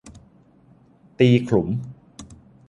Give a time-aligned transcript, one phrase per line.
[1.19, 1.67] ตีขลุม